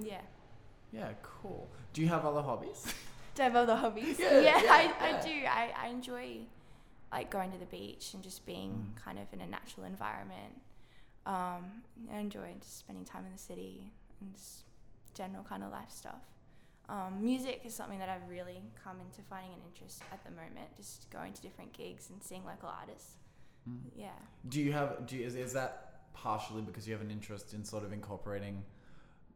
[0.01, 0.21] yeah.
[0.93, 2.93] yeah cool do you have other hobbies
[3.35, 4.19] Do I have other hobbies?
[4.21, 4.93] Yeah, yeah, I, yeah.
[5.01, 5.47] I do.
[5.49, 6.41] I, I enjoy
[7.11, 9.03] like going to the beach and just being Mm.
[9.03, 10.61] kind of in a natural environment.
[11.25, 14.65] Um, I enjoy just spending time in the city and just
[15.15, 16.21] general kind of life stuff.
[16.91, 20.69] Um, music is something that I've really come into finding an interest at the moment.
[20.77, 23.13] Just going to different gigs and seeing local artists.
[23.67, 23.79] Mm.
[23.97, 24.09] Yeah.
[24.49, 27.65] Do you have do you, is, is that partially because you have an interest in
[27.65, 28.63] sort of incorporating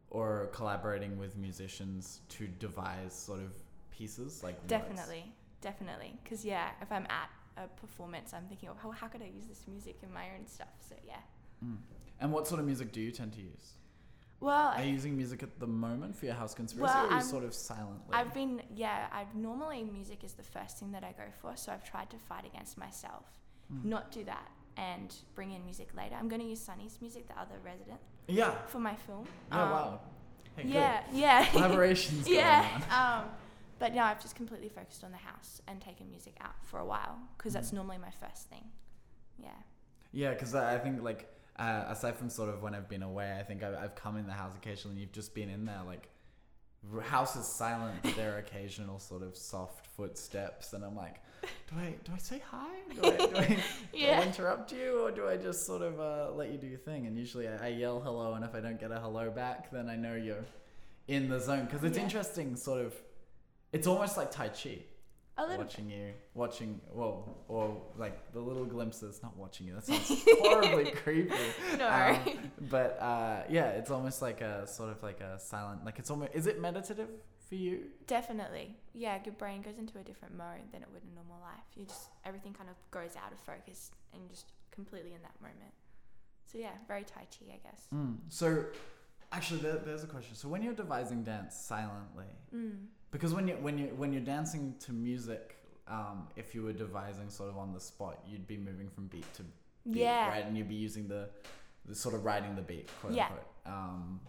[0.09, 3.51] or collaborating with musicians to devise sort of
[3.91, 4.65] pieces like?
[4.67, 5.25] Definitely,
[5.61, 6.13] definitely.
[6.23, 7.29] Because yeah, if I'm at
[7.63, 10.47] a performance, I'm thinking, oh, how, how could I use this music in my own
[10.47, 10.67] stuff?
[10.87, 11.15] So yeah.
[11.65, 11.77] Mm.
[12.19, 13.73] And what sort of music do you tend to use?
[14.39, 17.17] Well, Are you using music at the moment for your house conspiracy, Well, or are
[17.17, 18.13] you sort of silently?
[18.13, 19.07] I've been yeah.
[19.11, 22.17] I've normally music is the first thing that I go for, so I've tried to
[22.17, 23.25] fight against myself,
[23.73, 23.83] Mm.
[23.85, 26.15] not do that, and bring in music later.
[26.19, 28.51] I'm going to use Sunny's music, the other resident, yeah.
[28.67, 29.25] for my film.
[29.51, 29.63] Yeah.
[29.63, 29.99] Um, wow.
[30.55, 30.71] Hey, good.
[30.73, 32.81] Yeah, yeah, Collaborations going yeah.
[32.91, 33.19] on.
[33.23, 33.29] Um,
[33.79, 36.85] but now I've just completely focused on the house and taken music out for a
[36.85, 37.75] while because that's Mm.
[37.75, 38.63] normally my first thing.
[39.37, 39.49] Yeah.
[40.11, 41.27] Yeah, because I I think like
[41.59, 44.25] uh, aside from sort of when I've been away, I think I've, I've come in
[44.25, 44.93] the house occasionally.
[44.95, 46.09] and You've just been in there, like
[47.01, 51.15] house is silent, but there are occasional sort of soft footsteps, and I'm like,
[51.69, 52.67] do I do I say hi?
[52.95, 53.45] Do I, do I,
[53.93, 56.79] do I interrupt you, or do I just sort of uh, let you do your
[56.79, 57.07] thing?
[57.07, 59.89] And usually I, I yell hello, and if I don't get a hello back, then
[59.89, 60.45] I know you're
[61.07, 61.65] in the zone.
[61.65, 62.03] Because it's Yeah.
[62.03, 62.93] interesting, sort of.
[63.73, 64.79] It's almost like Tai Chi
[65.37, 65.57] A little.
[65.57, 70.91] watching you, watching, well, or like the little glimpses, not watching you, that sounds horribly
[70.91, 71.35] creepy.
[71.77, 71.87] No.
[71.87, 76.09] Um, but uh, yeah, it's almost like a sort of like a silent, like it's
[76.09, 77.09] almost, is it meditative
[77.47, 77.81] for you?
[78.07, 78.75] Definitely.
[78.93, 81.65] Yeah, your brain goes into a different mode than it would in normal life.
[81.75, 85.39] You just everything kind of goes out of focus and you're just completely in that
[85.39, 85.73] moment.
[86.51, 87.87] So yeah, very tai chi, I guess.
[87.93, 88.17] Mm.
[88.29, 88.65] So
[89.31, 90.33] actually, there, there's a question.
[90.35, 92.85] So when you're devising dance silently, Mm.
[93.17, 95.55] Because when you when you when you're dancing to music,
[95.87, 99.25] um, if you were devising sort of on the spot, you'd be moving from beat
[99.33, 100.29] to beat, Yeah.
[100.29, 100.45] right?
[100.45, 101.27] And you'd be using the,
[101.85, 103.23] the sort of riding the beat, quote Yeah.
[103.25, 103.47] unquote.
[103.65, 104.19] Um,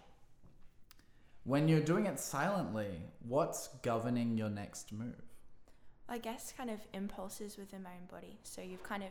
[1.45, 5.23] when you're doing it silently, what's governing your next move?
[6.09, 8.39] I guess kind of impulses within my own body.
[8.43, 9.11] So you've kind of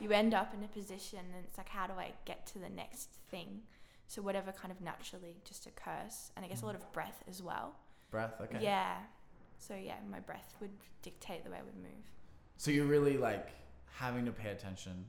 [0.00, 2.70] you end up in a position and it's like how do I get to the
[2.70, 3.60] next thing?
[4.08, 6.32] So whatever kind of naturally just occurs.
[6.34, 7.76] And I guess a lot of breath as well.
[8.12, 8.58] Breath, okay.
[8.62, 8.98] Yeah.
[9.58, 10.70] So yeah, my breath would
[11.02, 12.04] dictate the way I would move.
[12.58, 13.48] So you're really like
[13.90, 15.04] having to pay attention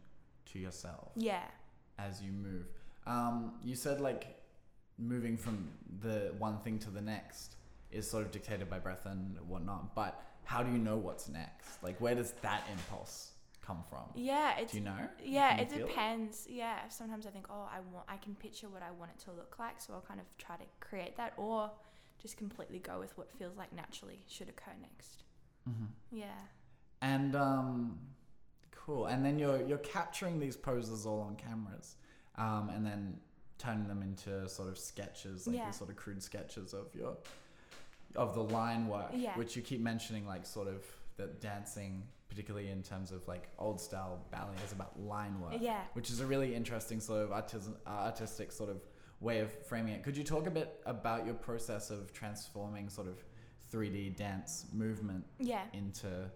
[0.53, 1.43] to yourself Yeah.
[1.99, 2.65] as you move.
[3.05, 4.41] Um, you said like
[4.97, 5.69] moving from
[6.01, 7.55] the one thing to the next
[7.91, 9.93] is sort of dictated by breath and whatnot.
[9.95, 11.83] But how do you know what's next?
[11.83, 13.31] Like, where does that impulse
[13.65, 14.03] come from?
[14.15, 14.97] Yeah, it's Do you know?
[15.23, 15.87] yeah, you it feel it?
[15.89, 16.47] depends.
[16.49, 19.31] Yeah, sometimes I think, oh, I want, I can picture what I want it to
[19.31, 21.69] look like, so I'll kind of try to create that, or
[22.23, 25.23] just completely go with what feels like naturally should occur next.
[25.65, 26.25] hmm Yeah.
[27.01, 27.99] And um,
[28.71, 29.05] cool.
[29.07, 31.97] And then you're you're capturing these poses all on cameras,
[32.37, 33.19] um, and then
[33.57, 35.65] turning them into sort of sketches, like Yeah.
[35.67, 37.17] these sort of crude sketches of your
[38.15, 39.35] of the line work, Yeah.
[39.35, 40.85] which you keep mentioning, like sort of
[41.17, 45.83] that dancing, particularly in terms of like old style ballet, is about line work, Yeah.
[45.93, 48.81] which is a really interesting sort of artis- artistic sort of
[49.23, 50.03] way of framing it.
[50.03, 53.23] Could you talk a bit about your process of transforming sort of
[53.71, 55.63] 3D dance movement Yeah.
[55.73, 56.29] into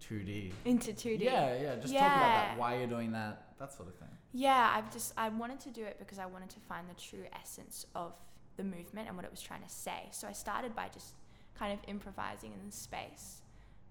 [0.00, 0.52] 2D?
[0.64, 1.20] Into 2D.
[1.24, 1.76] Yeah, yeah.
[1.76, 2.58] Just talk about that.
[2.58, 4.08] Why you're doing that, that sort of thing.
[4.32, 7.24] Yeah, I've just I wanted to do it because I wanted to find the true
[7.38, 8.12] essence of
[8.56, 10.08] the movement and what it was trying to say.
[10.10, 11.14] So I started by just
[11.58, 13.40] kind of improvising in the space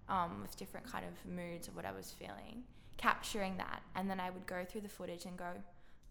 [0.09, 2.63] um, with different kind of moods of what I was feeling,
[2.97, 5.51] capturing that, and then I would go through the footage and go,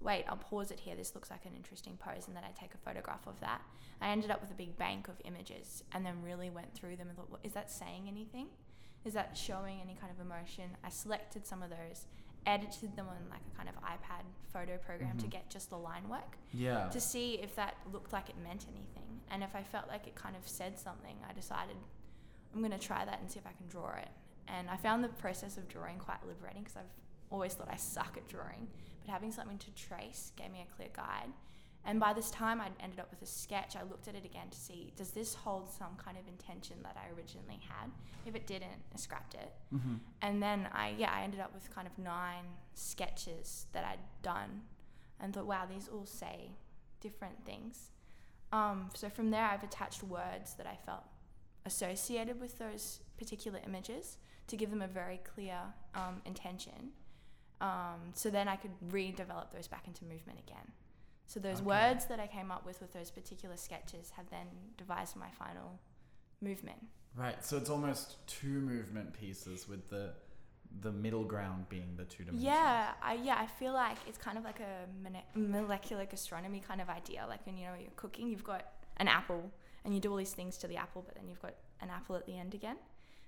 [0.00, 0.96] wait, I'll pause it here.
[0.96, 3.60] This looks like an interesting pose, and then I take a photograph of that.
[4.00, 7.08] I ended up with a big bank of images, and then really went through them
[7.08, 8.46] and thought, what, is that saying anything?
[9.04, 10.64] Is that showing any kind of emotion?
[10.84, 12.06] I selected some of those
[12.46, 15.30] edited them on like a kind of iPad photo program to Mhm.
[15.30, 16.88] get just the line work Yeah.
[16.88, 19.20] to see if that looked like it meant anything.
[19.30, 21.76] And if I felt like it kind of said something, I decided
[22.54, 24.08] I'm going to try that and see if I can draw it.
[24.48, 26.90] And I found the process of drawing quite liberating because I've
[27.30, 28.68] always thought I suck at drawing.
[29.00, 31.32] But having something to trace gave me a clear guide.
[31.84, 33.74] And by this time, I'd ended up with a sketch.
[33.74, 36.96] I looked at it again to see does this hold some kind of intention that
[36.96, 37.90] I originally had?
[38.26, 39.94] If it didn't, I scrapped it mm-hmm.
[40.20, 44.62] and then I yeah I ended up with kind of nine sketches that I'd done,
[45.18, 46.50] and thought wow these all say
[47.00, 47.90] different things.
[48.52, 51.04] Um, so from there I've attached words that I felt
[51.64, 55.58] associated with those particular images to give them a very clear
[55.94, 56.90] um, intention.
[57.60, 60.72] Um, so then I could redevelop those back into movement again.
[61.26, 61.66] So those Okay.
[61.66, 64.46] words that I came up with with those particular sketches have then
[64.76, 65.78] devised my final
[66.40, 66.86] movement.
[67.14, 67.44] Right.
[67.44, 70.14] So it's almost two movement pieces with the
[70.82, 72.44] the middle ground being the two dimensions.
[72.44, 74.86] Yeah, I yeah, I feel like it's kind of like a
[75.38, 77.26] molecular gastronomy kind of idea.
[77.28, 78.66] Like when you know you're cooking, you've got
[78.98, 79.50] an apple
[79.84, 82.14] and you do all these things to the apple, but then you've got an apple
[82.16, 82.76] at the end again.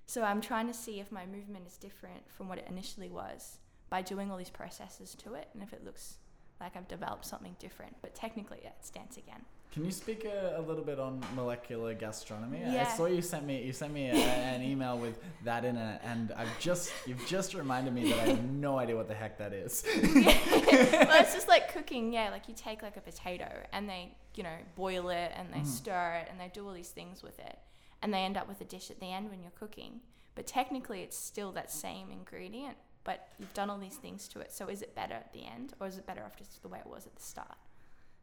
[0.07, 3.59] So I'm trying to see if my movement is different from what it initially was
[3.93, 6.15] by doing all these processes to it, and if it looks
[6.63, 7.95] like I've developed something different.
[8.01, 9.43] But technically, yeah, it's dance again.
[9.71, 12.65] Can you speak a, a little bit on molecular gastronomy?
[12.65, 16.01] I saw you sent me you sent me a, an email with that in it,
[16.05, 19.37] and I've just you've just reminded me that I have no idea what the heck
[19.39, 19.85] that is.
[20.15, 22.15] well, it's just like cooking.
[22.15, 25.59] Yeah, like you take like a potato and they, you know, boil it and they
[25.59, 25.67] Mhm.
[25.67, 27.59] stir it and they do all these things with it,
[28.01, 30.01] and they end up with a dish at the end when you're cooking.
[30.35, 34.53] But technically, it's still that same ingredient, but you've done all these things to it.
[34.53, 36.79] So is it better at the end, or is it better off just the way
[36.79, 37.57] it was at the start?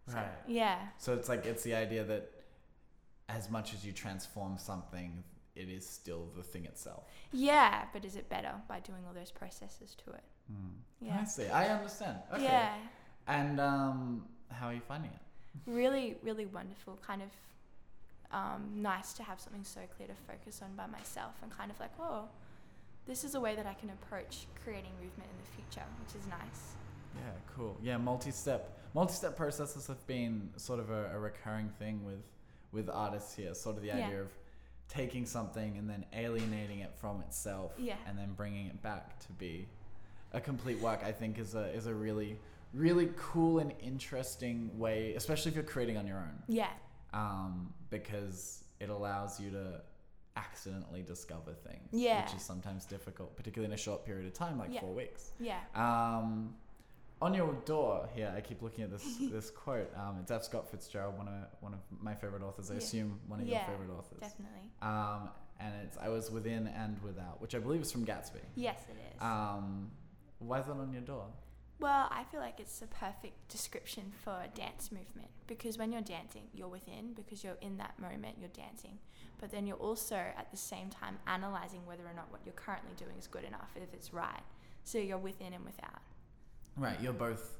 [0.08, 0.28] So, Right.
[0.48, 0.80] Yeah.
[0.98, 2.30] So it's like it's the idea that
[3.28, 5.24] as much as you transform something,
[5.56, 7.04] it is still the thing itself.
[7.32, 10.24] Yeah, but is it better by doing all those processes to it?
[10.48, 11.06] Hmm.
[11.06, 11.20] Yeah.
[11.22, 11.48] I see.
[11.48, 12.18] I understand.
[12.34, 12.44] Okay.
[12.44, 12.74] Yeah.
[13.28, 15.20] And um, how are you finding it?
[15.65, 16.98] really, really wonderful.
[17.06, 17.30] Kind of
[18.32, 21.80] um, nice to have something so clear to focus on by myself and kind of
[21.80, 22.26] like, oh,
[23.10, 26.28] this is a way that I can approach creating movement in the future, which is
[26.30, 26.76] nice.
[27.15, 27.24] Yeah,
[27.58, 27.76] cool.
[27.82, 32.22] Yeah, multi-step multi-step processes have been sort of a, a recurring thing with
[32.72, 33.54] with artists here.
[33.56, 34.06] Sort of the Yeah.
[34.06, 34.30] idea of
[34.88, 37.95] taking something and then alienating it from itself, Yeah.
[38.08, 39.67] and then bringing it back to be
[40.34, 41.04] a complete work.
[41.04, 42.38] I think is a is a really
[42.74, 46.69] really cool and interesting way, especially if you're creating on your own, Yeah,
[47.13, 49.82] um, because it allows you to
[50.43, 52.23] accidentally discover things, Yeah.
[52.25, 54.82] which is sometimes difficult, particularly in a short period of time, like Yeah.
[54.82, 55.34] four weeks.
[55.39, 56.56] yeah, Um,
[57.21, 59.04] on your door here, I keep looking at this
[59.36, 59.91] this quote.
[59.95, 60.43] Um, it's F.
[60.43, 62.71] Scott Fitzgerald, one of one of my favorite authors.
[62.71, 62.78] I Yeah.
[62.80, 64.19] assume one of Yeah, your favorite authors.
[64.19, 64.71] definitely.
[64.82, 68.39] Um, and it's I was within and without, which I believe is from Gatsby.
[68.56, 69.21] Yes, it is.
[69.21, 69.91] Um,
[70.39, 71.28] why is that on your door?
[71.82, 76.02] well, I feel like it's a perfect description for a dance movement because when you're
[76.02, 78.99] dancing, you're within because you're in that moment, you're dancing.
[79.39, 82.91] But then you're also at the same time analyzing whether or not what you're currently
[82.97, 84.43] doing is good enough, if it's right.
[84.84, 86.02] So you're within and without.
[86.75, 87.58] Right, you're both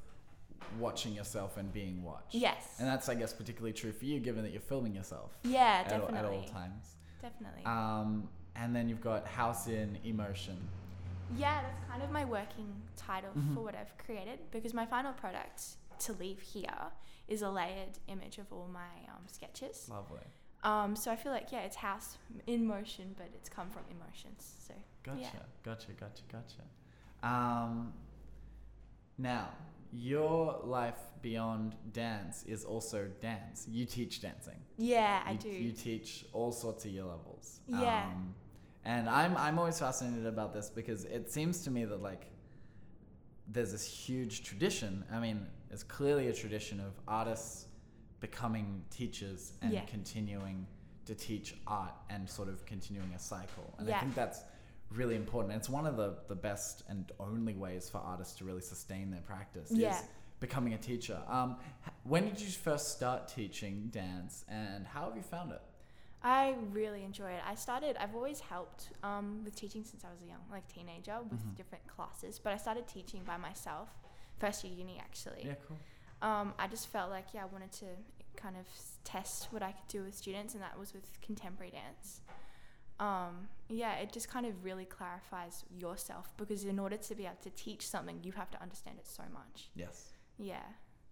[0.78, 2.34] watching yourself and being watched.
[2.34, 2.76] Yes.
[2.78, 5.92] And that's I guess particularly true for you, given that you're filming yourself yeah, at,
[5.92, 6.18] all- definitely.
[6.18, 6.96] at all times.
[7.22, 7.64] Definitely.
[7.64, 10.56] Um, and then you've got House in Emotion.
[11.36, 13.54] Yeah, that's kind of my working title Mhm.
[13.54, 15.62] for what I've created because my final product
[16.00, 16.90] to leave here
[17.28, 19.88] is a layered image of all my um, sketches.
[19.88, 20.18] Lovely.
[20.62, 24.54] Um, so I feel like yeah, it's house in motion, but it's come from emotions.
[24.66, 25.28] So Gotcha, Yeah.
[25.64, 27.26] gotcha, gotcha, gotcha.
[27.26, 27.92] Um,
[29.16, 29.48] now,
[29.92, 33.66] your life beyond dance is also dance.
[33.68, 34.56] You teach dancing.
[34.76, 35.48] yeah, I you, do.
[35.48, 37.60] You teach all sorts of year levels.
[37.66, 38.04] Yeah.
[38.04, 38.34] Um,
[38.84, 42.26] and I'm I'm always fascinated about this because it seems to me that like
[43.48, 45.04] there's this huge tradition.
[45.12, 47.66] I mean, it's clearly a tradition of artists
[48.20, 49.84] becoming teachers and Yeah.
[49.86, 50.66] continuing
[51.06, 53.74] to teach art and sort of continuing a cycle.
[53.78, 54.42] And I think that's
[54.90, 55.54] really important.
[55.54, 59.22] It's one of the, the best and only ways for artists to really sustain their
[59.22, 59.98] practice Yeah.
[59.98, 60.04] is
[60.40, 61.20] becoming a teacher.
[61.28, 61.56] Um,
[62.04, 65.62] when did you first start teaching dance and how have you found it?
[66.22, 67.42] I really enjoy it.
[67.46, 67.96] I started.
[67.98, 71.56] I've always helped um, with teaching since I was a young, like teenager, with Mhm.
[71.56, 72.38] different classes.
[72.38, 73.88] But I started teaching by myself,
[74.38, 75.44] first year uni actually.
[75.46, 75.78] Yeah, cool.
[76.22, 77.86] Um, I just felt like yeah, I wanted to
[78.36, 78.66] kind of
[79.04, 82.20] test what I could do with students, and that was with contemporary dance.
[82.98, 87.36] Um, yeah, it just kind of really clarifies yourself because in order to be able
[87.42, 89.70] to teach something, you have to understand it so much.
[89.74, 90.10] Yes.
[90.38, 90.60] Yeah.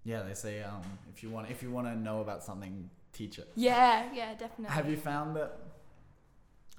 [0.04, 3.38] Yeah, they say um, if you want if you want to know about something, teach
[3.38, 3.50] it.
[3.56, 4.74] Yeah, yeah, definitely.
[4.74, 5.58] Have you found that?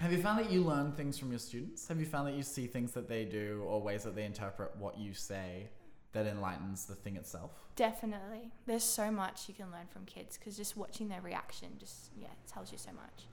[0.00, 1.86] Have you found that you learn things from your students?
[1.88, 4.74] Have you found that you see things that they do or ways that they interpret
[4.78, 5.68] what you say
[6.12, 7.52] that enlightens the thing itself?
[7.76, 8.50] Definitely.
[8.66, 12.28] There's so much you can learn from kids because just watching their reaction just yeah
[12.52, 13.26] tells you so much.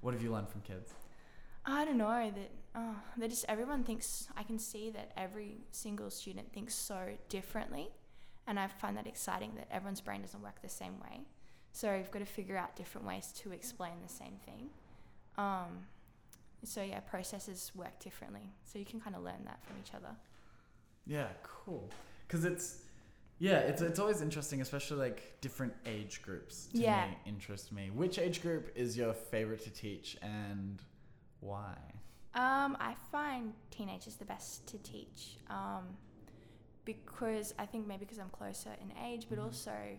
[0.00, 0.92] What have you learned from kids?
[1.64, 6.10] I don't know that oh, they just everyone thinks I can see that every single
[6.10, 7.90] student thinks so differently
[8.46, 11.20] and I find that exciting that everyone's brain doesn't work the same way.
[11.72, 14.70] So you've got to figure out different ways to explain the same thing.
[15.36, 15.86] Um,
[16.64, 18.50] so yeah, processes work differently.
[18.64, 20.16] So you can kind of learn that from each other.
[21.06, 21.90] Yeah, cool.
[22.28, 22.82] Because it's
[23.40, 26.66] yeah, it's it's always interesting, especially like different age groups.
[26.74, 27.06] To Yeah.
[27.06, 27.90] me, interest me.
[27.90, 30.80] Which age group is your favorite to teach and
[31.40, 31.76] why?
[32.34, 35.96] Um, I find teenagers the best to teach um,
[36.84, 39.44] because I think maybe because I'm closer in age, but Mhm.
[39.44, 39.98] also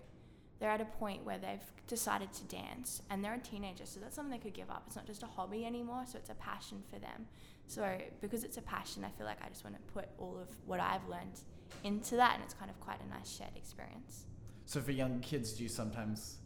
[0.59, 4.15] they're at a point where they've decided to dance and they're a teenager, so that's
[4.15, 4.83] something they could give up.
[4.87, 7.27] It's not just a hobby anymore, so it's a passion for them.
[7.67, 10.49] So because it's a passion, I feel like I just want to put all of
[10.65, 11.39] what I've learned
[11.83, 14.25] into that, and it's kind of quite a nice shared experience.
[14.65, 16.37] So for young kids, do you sometimes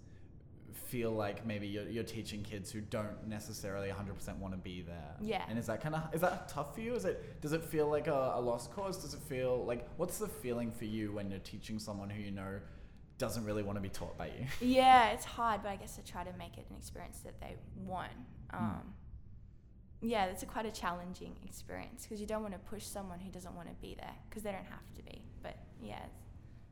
[0.73, 5.15] feel like maybe you're, you're teaching kids who don't necessarily 100% want to be there?
[5.19, 5.43] Yeah.
[5.49, 6.93] And is that kind of is that tough for you?
[6.93, 8.97] Is it does it feel like a, a lost cause?
[8.97, 12.31] Does it feel like what's the feeling for you when you're teaching someone who you
[12.31, 12.59] know
[13.17, 14.45] doesn't really want to be taught by you?
[14.61, 17.55] Yeah, it's hard, but I guess I try to make it an experience that they
[17.75, 18.11] want.
[18.51, 18.93] Um,
[20.03, 23.31] Yeah, it's a quite a challenging experience because you don't want to push someone who
[23.31, 25.21] doesn't want to be there because they don't have to be.
[25.41, 25.99] But yeah,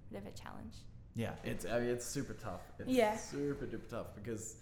[0.02, 0.74] it's a bit of a challenge.
[1.16, 2.62] Yeah, it's I mean, it's super tough.
[2.80, 3.16] It's Yeah.
[3.18, 4.58] super duper tough because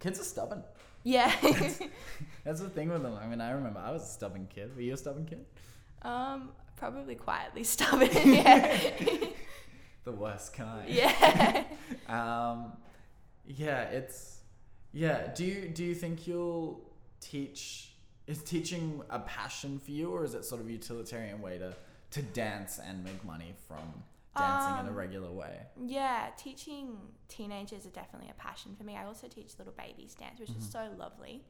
[0.00, 0.62] kids are stubborn.
[1.02, 1.30] Yeah.
[2.44, 3.14] That's the thing with them.
[3.22, 4.74] I mean, I remember I was a stubborn kid.
[4.74, 5.44] Were you a stubborn kid?
[6.02, 8.08] um, probably quietly stubborn.
[8.32, 8.78] yeah.
[10.04, 10.88] The worst kind.
[10.88, 11.64] yeah.
[12.08, 12.72] Um,
[13.46, 14.38] yeah, it's
[14.92, 15.28] yeah.
[15.34, 16.80] Do you do you think you'll
[17.20, 17.93] teach?
[18.26, 21.74] Is teaching a passion for you, or is it sort of a utilitarian way to
[22.12, 24.02] to dance and make money from
[24.36, 25.66] dancing in a Um, regular way?
[25.84, 26.96] Yeah, teaching
[27.28, 28.96] teenagers is definitely a passion for me.
[28.96, 30.72] I also teach little babies dance, which is Mhm.
[30.72, 31.44] so lovely.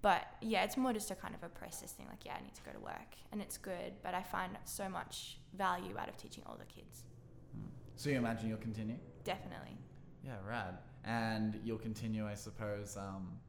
[0.00, 2.06] But yeah, it's more just a kind of a process thing.
[2.08, 4.00] Like, yeah, I need to go to work, and it's good.
[4.02, 7.04] But I find so much value out of teaching older kids.
[7.96, 8.98] So you imagine you'll continue?
[9.24, 9.76] Definitely.
[10.24, 10.78] Yeah, rad.
[11.04, 12.96] And you'll continue, I suppose.
[12.96, 13.40] Um,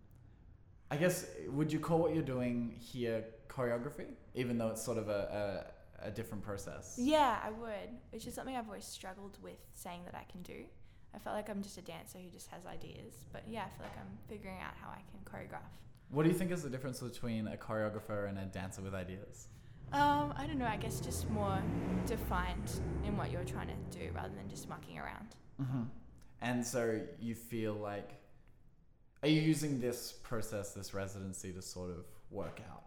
[0.92, 5.10] I guess would you call what you're doing here choreography, even though it's sort of
[5.10, 5.72] a,
[6.02, 6.96] a, a different process?
[6.98, 7.90] Yeah, I would.
[8.12, 10.66] Which is something I've always struggled with saying that I can do.
[11.14, 13.26] I felt like I'm just a dancer who just has ideas.
[13.32, 15.72] But yeah, I feel like I'm figuring out how I can choreograph.
[16.12, 19.48] What do you think is the difference between a choreographer and a dancer with ideas?
[19.92, 20.66] Um, I don't know.
[20.66, 21.62] I guess just more
[22.06, 25.36] defined in what you're trying to do rather than just mucking around.
[25.62, 25.84] Mm-hmm.
[26.42, 28.12] And so you feel like,
[29.22, 32.84] are you using this process, this residency, to sort of work out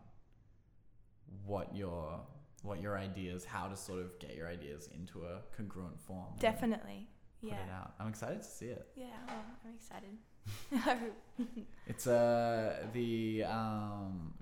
[1.44, 2.20] what your
[2.62, 6.26] what your ideas, how to sort of get your ideas into a congruent form?
[6.38, 7.08] Definitely.
[7.40, 7.56] Put Yeah.
[7.66, 7.94] it out.
[7.98, 8.86] I'm excited to see it.
[8.94, 9.06] Yeah.
[9.26, 11.12] Well, I'm excited.
[11.86, 14.34] It's uh the um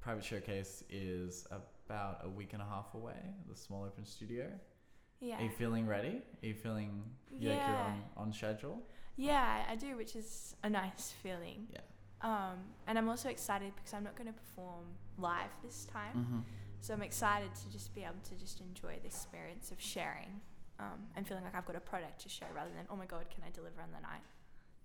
[0.00, 3.20] private showcase is about a week and a half away.
[3.48, 4.46] The small open studio.
[5.20, 5.38] yeah.
[5.38, 6.22] Are you feeling ready?
[6.42, 7.86] Are you feeling like you're Yeah.
[8.16, 8.78] on, on schedule?
[9.16, 11.68] Yeah, I do, which is a nice feeling.
[11.72, 11.80] Yeah.
[12.22, 14.84] Um, and I'm also excited because I'm not going to perform
[15.18, 16.16] live this time.
[16.16, 16.38] Mm-hmm.
[16.80, 20.40] So I'm excited to just be able to just enjoy the experience of sharing
[20.78, 23.26] um, and feeling like I've got a product to show rather than, oh my God,
[23.34, 24.22] can I deliver on the night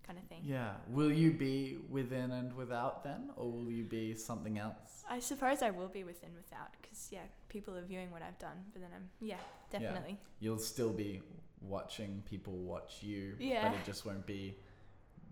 [0.09, 0.41] kind of thing.
[0.43, 0.71] Yeah.
[0.89, 5.03] Will you be within and without then, or will you be something else?
[5.09, 8.57] I suppose I will be within without because, yeah, people are viewing what I've done.
[8.73, 9.35] But then I'm, yeah,
[9.71, 10.17] definitely.
[10.39, 11.21] You'll still be
[11.61, 13.69] watching people watch you, Yeah.
[13.69, 14.57] but it just won't be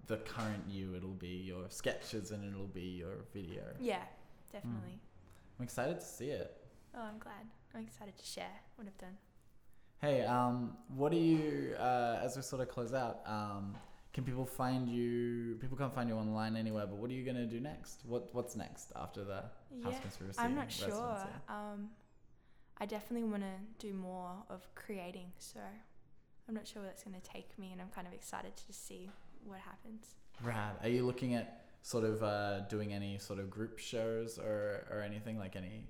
[0.08, 0.96] the current you.
[0.96, 3.64] It'll be your sketches and it'll be your video.
[3.80, 4.04] Yeah,
[4.52, 5.00] definitely.
[5.60, 6.56] I'm excited to see it.
[6.96, 7.46] Oh, I'm glad.
[7.76, 9.18] I'm excited to share what I've done.
[10.00, 13.76] Hey, um, what do you, uh, as we sort of close out, um,
[14.14, 15.58] can people find you?
[15.60, 18.04] People can't find you online anywhere, but what are you going to do next?
[18.06, 19.42] What What's next after the
[19.84, 20.40] House Yeah, Conspiracy?
[20.40, 21.28] I'm not sure.
[21.50, 21.90] Um,
[22.80, 25.60] I definitely want to do more of creating, so
[26.48, 28.68] I'm not sure where that's going to take me, and I'm kind of excited to
[28.68, 29.10] just see
[29.46, 30.16] what happens.
[30.44, 30.76] Rad.
[30.82, 35.02] Are you looking at sort of uh, doing any sort of group shows or, or
[35.02, 35.88] anything like any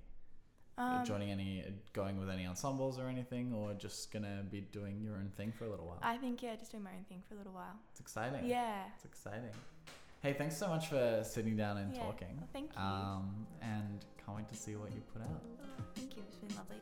[0.78, 5.16] Um, joining any going with any ensembles or anything or just gonna be doing your
[5.16, 7.34] own thing for a little while I think yeah, just doing my own thing for
[7.34, 7.76] a little while.
[7.90, 8.84] it's exciting Yeah.
[8.96, 9.50] it's exciting
[10.22, 12.04] hey thanks so much for sitting down and Yeah.
[12.04, 12.80] talking Well, thank you.
[12.82, 16.22] um, and can't wait to see what you put out Oh, thank you.
[16.28, 16.78] It's been lovely.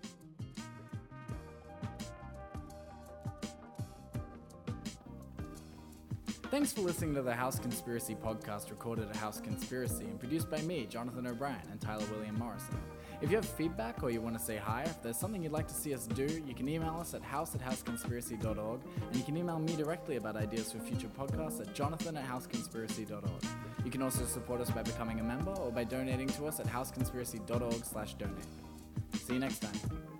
[6.51, 10.61] Thanks for listening to the House Conspiracy podcast recorded at House Conspiracy and produced by
[10.61, 12.77] me, Jonathan O'Brien, and Tyler William Morrison.
[13.21, 15.67] If you have feedback or you want to say hi, if there's something you'd like
[15.67, 19.35] to see us do, you can email us at house at houseconspiracy.org and you can
[19.35, 23.43] email me directly about ideas for future podcasts at jonathan at houseconspiracy.org.
[23.83, 26.67] You can also support us by becoming a member or by donating to us at
[26.67, 28.45] houseconspiracy.org slash donate.
[29.13, 30.14] See you next time.